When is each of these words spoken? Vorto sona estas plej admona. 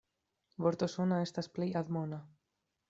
Vorto 0.65 0.89
sona 0.93 1.21
estas 1.27 1.51
plej 1.59 1.71
admona. 1.85 2.23